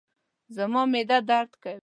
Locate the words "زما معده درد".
0.55-1.49